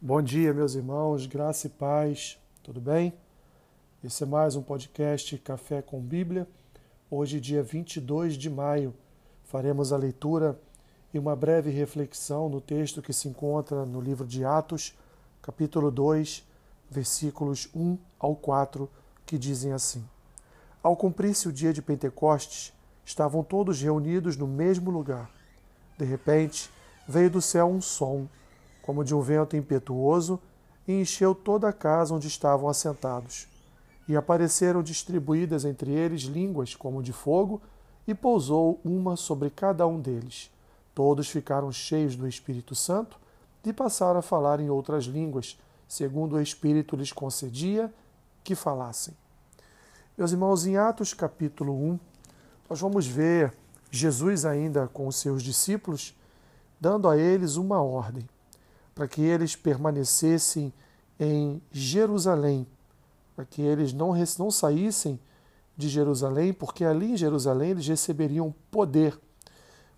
Bom 0.00 0.22
dia, 0.22 0.54
meus 0.54 0.76
irmãos, 0.76 1.26
graça 1.26 1.66
e 1.66 1.70
paz, 1.70 2.38
tudo 2.62 2.80
bem? 2.80 3.12
Esse 4.02 4.22
é 4.22 4.26
mais 4.26 4.54
um 4.54 4.62
podcast 4.62 5.36
Café 5.38 5.82
com 5.82 6.00
Bíblia. 6.00 6.46
Hoje, 7.10 7.40
dia 7.40 7.64
22 7.64 8.38
de 8.38 8.48
maio, 8.48 8.94
faremos 9.42 9.92
a 9.92 9.96
leitura 9.96 10.56
e 11.12 11.18
uma 11.18 11.34
breve 11.34 11.70
reflexão 11.70 12.48
no 12.48 12.60
texto 12.60 13.02
que 13.02 13.12
se 13.12 13.26
encontra 13.26 13.84
no 13.84 14.00
livro 14.00 14.24
de 14.24 14.44
Atos, 14.44 14.96
capítulo 15.42 15.90
2, 15.90 16.46
versículos 16.88 17.68
1 17.74 17.98
ao 18.20 18.36
4, 18.36 18.88
que 19.26 19.36
dizem 19.36 19.72
assim: 19.72 20.08
Ao 20.80 20.96
cumprir-se 20.96 21.48
o 21.48 21.52
dia 21.52 21.72
de 21.72 21.82
Pentecostes, 21.82 22.72
estavam 23.04 23.42
todos 23.42 23.80
reunidos 23.80 24.36
no 24.36 24.46
mesmo 24.46 24.92
lugar. 24.92 25.28
De 25.98 26.04
repente, 26.04 26.70
veio 27.08 27.28
do 27.28 27.42
céu 27.42 27.66
um 27.66 27.80
som 27.80 28.28
como 28.88 29.04
de 29.04 29.14
um 29.14 29.20
vento 29.20 29.54
impetuoso, 29.54 30.40
e 30.86 30.98
encheu 30.98 31.34
toda 31.34 31.68
a 31.68 31.72
casa 31.74 32.14
onde 32.14 32.26
estavam 32.26 32.70
assentados. 32.70 33.46
E 34.08 34.16
apareceram 34.16 34.82
distribuídas 34.82 35.66
entre 35.66 35.92
eles 35.92 36.22
línguas 36.22 36.74
como 36.74 37.02
de 37.02 37.12
fogo, 37.12 37.60
e 38.06 38.14
pousou 38.14 38.80
uma 38.82 39.14
sobre 39.14 39.50
cada 39.50 39.86
um 39.86 40.00
deles. 40.00 40.50
Todos 40.94 41.28
ficaram 41.28 41.70
cheios 41.70 42.16
do 42.16 42.26
Espírito 42.26 42.74
Santo 42.74 43.18
e 43.62 43.74
passaram 43.74 44.20
a 44.20 44.22
falar 44.22 44.58
em 44.58 44.70
outras 44.70 45.04
línguas, 45.04 45.58
segundo 45.86 46.36
o 46.36 46.40
Espírito 46.40 46.96
lhes 46.96 47.12
concedia 47.12 47.92
que 48.42 48.54
falassem. 48.54 49.12
Meus 50.16 50.32
irmãos, 50.32 50.64
em 50.64 50.78
Atos 50.78 51.12
capítulo 51.12 51.74
1, 51.74 52.00
nós 52.70 52.80
vamos 52.80 53.06
ver 53.06 53.52
Jesus 53.90 54.46
ainda 54.46 54.88
com 54.88 55.06
os 55.06 55.16
seus 55.16 55.42
discípulos, 55.42 56.14
dando 56.80 57.06
a 57.06 57.18
eles 57.18 57.56
uma 57.56 57.82
ordem 57.82 58.26
para 58.98 59.06
que 59.06 59.22
eles 59.22 59.54
permanecessem 59.54 60.74
em 61.20 61.62
Jerusalém, 61.70 62.66
para 63.36 63.44
que 63.44 63.62
eles 63.62 63.92
não, 63.92 64.12
não 64.40 64.50
saíssem 64.50 65.20
de 65.76 65.88
Jerusalém, 65.88 66.52
porque 66.52 66.84
ali 66.84 67.12
em 67.12 67.16
Jerusalém 67.16 67.70
eles 67.70 67.86
receberiam 67.86 68.52
poder, 68.72 69.16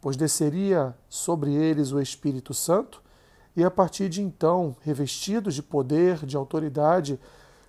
pois 0.00 0.16
desceria 0.16 0.96
sobre 1.10 1.52
eles 1.52 1.92
o 1.92 2.00
Espírito 2.00 2.54
Santo, 2.54 3.02
e 3.54 3.62
a 3.62 3.70
partir 3.70 4.08
de 4.08 4.22
então, 4.22 4.74
revestidos 4.80 5.54
de 5.54 5.62
poder, 5.62 6.24
de 6.24 6.34
autoridade, 6.34 7.20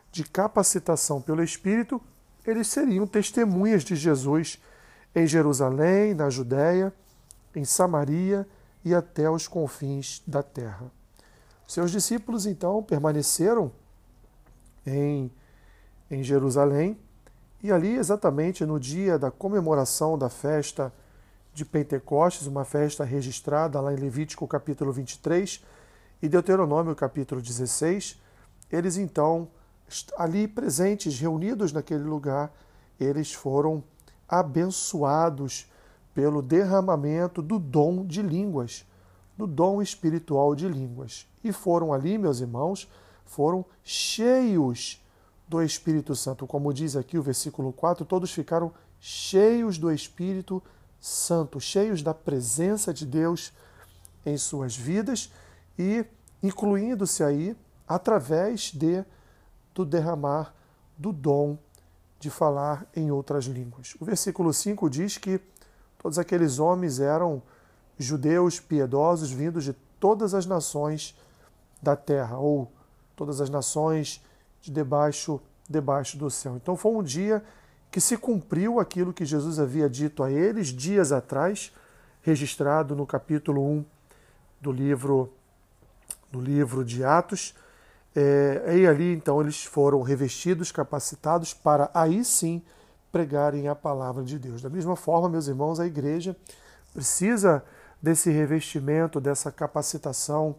de 0.09 0.23
capacitação 0.23 1.21
pelo 1.21 1.43
Espírito, 1.43 2.01
eles 2.45 2.69
seriam 2.69 3.05
testemunhas 3.05 3.83
de 3.83 3.97
Jesus 3.97 4.61
em 5.13 5.27
Jerusalém, 5.27 6.13
na 6.13 6.29
Judéia, 6.29 6.93
em 7.53 7.65
Samaria 7.65 8.47
e 8.85 8.95
até 8.95 9.29
os 9.29 9.45
confins 9.45 10.23
da 10.25 10.41
terra. 10.41 10.89
Seus 11.67 11.91
discípulos 11.91 12.45
então 12.45 12.81
permaneceram 12.81 13.69
em, 14.85 15.29
em 16.09 16.23
Jerusalém 16.23 16.97
e 17.61 17.73
ali, 17.73 17.97
exatamente 17.97 18.65
no 18.65 18.79
dia 18.79 19.19
da 19.19 19.29
comemoração 19.29 20.17
da 20.17 20.29
festa 20.29 20.93
de 21.53 21.65
Pentecostes, 21.65 22.47
uma 22.47 22.63
festa 22.63 23.03
registrada 23.03 23.81
lá 23.81 23.91
em 23.91 23.97
Levítico 23.97 24.47
capítulo 24.47 24.93
23 24.93 25.61
e 26.21 26.29
Deuteronômio 26.29 26.95
capítulo 26.95 27.41
16, 27.41 28.17
eles 28.71 28.95
então, 28.95 29.49
ali 30.17 30.47
presentes, 30.47 31.19
reunidos 31.19 31.73
naquele 31.73 32.03
lugar, 32.03 32.49
eles 32.97 33.33
foram 33.33 33.83
abençoados 34.29 35.69
pelo 36.13 36.41
derramamento 36.41 37.41
do 37.41 37.59
dom 37.59 38.05
de 38.05 38.21
línguas 38.21 38.85
do 39.37 39.45
dom 39.45 39.81
espiritual 39.81 40.55
de 40.55 40.67
línguas. 40.67 41.27
E 41.43 41.51
foram 41.51 41.93
ali, 41.93 42.17
meus 42.17 42.39
irmãos, 42.39 42.89
foram 43.25 43.63
cheios 43.83 45.01
do 45.47 45.61
Espírito 45.61 46.15
Santo. 46.15 46.47
Como 46.47 46.73
diz 46.73 46.95
aqui 46.95 47.17
o 47.17 47.23
versículo 47.23 47.71
4, 47.71 48.03
todos 48.03 48.31
ficaram 48.31 48.73
cheios 48.99 49.77
do 49.77 49.91
Espírito 49.91 50.61
Santo, 50.99 51.59
cheios 51.59 52.01
da 52.01 52.13
presença 52.13 52.93
de 52.93 53.05
Deus 53.05 53.53
em 54.25 54.37
suas 54.37 54.75
vidas 54.75 55.31
e 55.77 56.03
incluindo-se 56.41 57.23
aí 57.23 57.55
através 57.87 58.71
de 58.71 59.05
do 59.73 59.85
derramar 59.85 60.53
do 60.97 61.13
dom 61.13 61.57
de 62.19 62.29
falar 62.29 62.85
em 62.95 63.11
outras 63.11 63.45
línguas. 63.45 63.95
O 63.99 64.05
versículo 64.05 64.51
5 64.51 64.89
diz 64.89 65.17
que 65.17 65.39
todos 65.99 66.17
aqueles 66.17 66.57
homens 66.57 66.99
eram 66.99 67.43
judeus 67.97 68.59
piedosos 68.59 69.31
vindos 69.31 69.63
de 69.63 69.73
todas 69.99 70.33
as 70.33 70.45
nações 70.45 71.15
da 71.81 71.95
terra, 71.95 72.37
ou 72.37 72.71
todas 73.15 73.41
as 73.41 73.49
nações 73.49 74.23
de 74.61 74.71
debaixo, 74.71 75.41
debaixo 75.69 76.17
do 76.17 76.29
céu. 76.29 76.55
Então 76.55 76.75
foi 76.75 76.91
um 76.91 77.03
dia 77.03 77.43
que 77.91 77.99
se 78.01 78.17
cumpriu 78.17 78.79
aquilo 78.79 79.13
que 79.13 79.25
Jesus 79.25 79.59
havia 79.59 79.89
dito 79.89 80.23
a 80.23 80.31
eles 80.31 80.67
dias 80.67 81.11
atrás, 81.11 81.73
registrado 82.21 82.95
no 82.95 83.05
capítulo 83.05 83.61
1 83.61 83.85
do 84.61 84.71
livro, 84.71 85.33
do 86.31 86.39
livro 86.39 86.83
de 86.83 87.03
Atos. 87.03 87.55
É, 88.15 88.77
e 88.77 88.87
ali 88.87 89.13
então 89.13 89.39
eles 89.41 89.63
foram 89.63 90.01
revestidos, 90.01 90.71
capacitados 90.71 91.53
para 91.53 91.89
aí 91.93 92.25
sim 92.25 92.61
pregarem 93.11 93.67
a 93.67 93.75
palavra 93.75 94.23
de 94.23 94.37
Deus. 94.37 94.61
Da 94.61 94.69
mesma 94.69 94.95
forma, 94.95 95.29
meus 95.29 95.47
irmãos, 95.47 95.79
a 95.79 95.85
igreja 95.85 96.35
precisa 96.93 97.63
desse 98.01 98.29
revestimento, 98.29 99.19
dessa 99.19 99.51
capacitação 99.51 100.55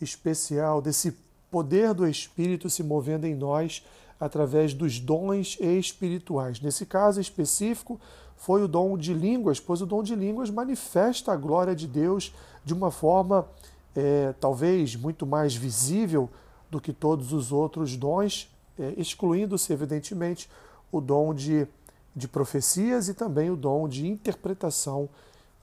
especial, 0.00 0.80
desse 0.80 1.16
poder 1.50 1.94
do 1.94 2.06
Espírito 2.06 2.68
se 2.70 2.82
movendo 2.82 3.24
em 3.24 3.34
nós 3.34 3.84
através 4.20 4.74
dos 4.74 4.98
dons 4.98 5.56
espirituais. 5.60 6.60
Nesse 6.60 6.84
caso 6.84 7.20
específico, 7.20 8.00
foi 8.36 8.62
o 8.62 8.68
dom 8.68 8.96
de 8.96 9.12
línguas, 9.12 9.58
pois 9.58 9.82
o 9.82 9.86
dom 9.86 10.02
de 10.02 10.14
línguas 10.14 10.50
manifesta 10.50 11.32
a 11.32 11.36
glória 11.36 11.74
de 11.74 11.86
Deus 11.86 12.32
de 12.64 12.72
uma 12.72 12.90
forma 12.90 13.48
é, 13.94 14.32
talvez 14.38 14.94
muito 14.94 15.26
mais 15.26 15.54
visível 15.54 16.30
do 16.70 16.80
que 16.80 16.92
todos 16.92 17.32
os 17.32 17.50
outros 17.50 17.96
dons, 17.96 18.48
é, 18.78 18.94
excluindo-se, 18.96 19.72
evidentemente, 19.72 20.48
o 20.92 21.00
dom 21.00 21.34
de, 21.34 21.66
de 22.14 22.28
profecias 22.28 23.08
e 23.08 23.14
também 23.14 23.50
o 23.50 23.56
dom 23.56 23.88
de 23.88 24.06
interpretação 24.06 25.08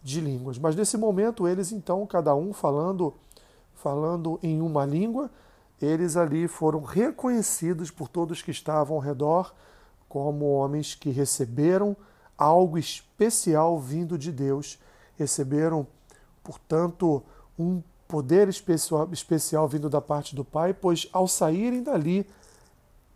de 0.05 0.21
línguas. 0.21 0.59
Mas 0.59 0.75
nesse 0.75 0.97
momento 0.97 1.47
eles 1.47 1.71
então 1.71 2.05
cada 2.05 2.35
um 2.35 2.53
falando 2.53 3.13
falando 3.73 4.39
em 4.41 4.61
uma 4.61 4.85
língua, 4.85 5.29
eles 5.81 6.16
ali 6.16 6.47
foram 6.47 6.81
reconhecidos 6.81 7.91
por 7.91 8.07
todos 8.07 8.41
que 8.41 8.51
estavam 8.51 8.95
ao 8.95 9.01
redor 9.01 9.53
como 10.07 10.45
homens 10.45 10.95
que 10.95 11.09
receberam 11.09 11.97
algo 12.38 12.77
especial 12.77 13.79
vindo 13.79 14.17
de 14.17 14.31
Deus, 14.31 14.79
receberam, 15.17 15.85
portanto, 16.43 17.22
um 17.59 17.81
poder 18.07 18.47
especial, 18.47 19.09
especial 19.11 19.67
vindo 19.67 19.89
da 19.89 20.01
parte 20.01 20.35
do 20.35 20.45
Pai, 20.45 20.73
pois 20.73 21.09
ao 21.11 21.27
saírem 21.27 21.83
dali 21.83 22.27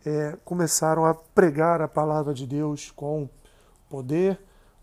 é, 0.04 0.36
começaram 0.44 1.04
a 1.04 1.14
pregar 1.14 1.80
a 1.80 1.88
palavra 1.88 2.34
de 2.34 2.46
Deus 2.46 2.90
com 2.90 3.28
poder, 3.88 4.38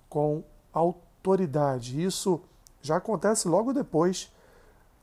com 0.09 0.44
autoridade 0.74 1.06
autoridade. 1.27 2.01
Isso 2.01 2.39
já 2.81 2.97
acontece 2.97 3.47
logo 3.47 3.73
depois, 3.73 4.31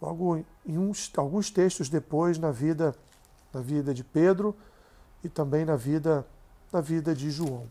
logo 0.01 0.45
em 0.67 0.79
uns, 0.79 1.13
alguns 1.17 1.51
textos 1.51 1.89
depois 1.89 2.39
na 2.39 2.51
vida, 2.51 2.95
na 3.53 3.61
vida 3.61 3.93
de 3.93 4.03
Pedro 4.03 4.57
e 5.23 5.29
também 5.29 5.65
na 5.65 5.77
vida, 5.77 6.27
na 6.73 6.81
vida 6.81 7.15
de 7.15 7.31
João. 7.31 7.67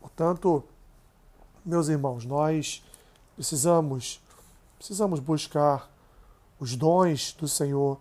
Portanto, 0.00 0.64
meus 1.64 1.88
irmãos, 1.88 2.24
nós 2.24 2.84
precisamos 3.34 4.20
precisamos 4.78 5.18
buscar 5.18 5.90
os 6.60 6.76
dons 6.76 7.32
do 7.32 7.48
Senhor 7.48 7.98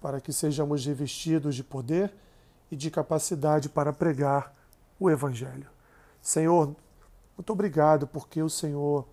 para 0.00 0.22
que 0.22 0.32
sejamos 0.32 0.86
revestidos 0.86 1.54
de 1.54 1.62
poder 1.62 2.10
e 2.70 2.76
de 2.76 2.90
capacidade 2.90 3.68
para 3.68 3.92
pregar 3.92 4.54
o 4.98 5.10
Evangelho. 5.10 5.68
Senhor, 6.22 6.74
muito 7.36 7.52
obrigado 7.52 8.06
porque 8.06 8.42
o 8.42 8.48
Senhor 8.48 9.06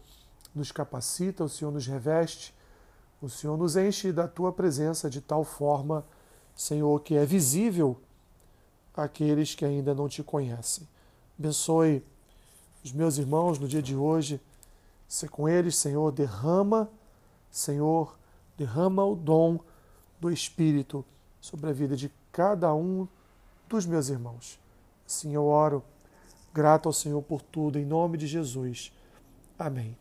nos 0.53 0.71
capacita, 0.71 1.44
o 1.44 1.50
Senhor 1.50 1.71
nos 1.71 1.88
reveste, 1.88 2.53
o 3.21 3.30
Senhor 3.30 3.57
nos 3.57 3.75
enche 3.75 4.12
da 4.12 4.27
tua 4.27 4.51
presença 4.51 5.09
de 5.09 5.21
tal 5.21 5.44
forma, 5.44 6.06
Senhor, 6.56 7.01
que 7.01 7.15
é 7.15 7.25
visível 7.25 8.00
àqueles 8.94 9.56
que 9.56 9.63
ainda 9.63 9.94
não 9.94 10.09
te 10.09 10.24
conhecem. 10.24 10.88
Abençoe 11.39 12.03
os 12.83 12.92
meus 12.92 13.18
irmãos 13.18 13.59
no 13.59 13.68
dia 13.68 13.81
de 13.81 13.95
hoje. 13.95 14.42
Se 15.07 15.27
com 15.27 15.48
eles, 15.48 15.75
Senhor, 15.75 16.12
derrama, 16.12 16.89
Senhor, 17.50 18.18
derrama 18.57 19.06
o 19.06 19.15
dom 19.15 19.59
do 20.19 20.31
Espírito 20.31 21.06
sobre 21.39 21.69
a 21.69 21.74
vida 21.74 21.95
de 21.95 22.12
cada 22.31 22.74
um 22.74 23.07
dos 23.68 23.86
meus 23.86 24.09
irmãos. 24.09 24.59
Assim 25.06 25.33
eu 25.33 25.45
oro, 25.45 25.83
grato 26.53 26.88
ao 26.88 26.94
Senhor 26.94 27.21
por 27.21 27.42
tudo, 27.42 27.77
em 27.77 27.86
nome 27.86 28.18
de 28.18 28.27
Jesus. 28.27 28.94
Amém. 29.57 30.00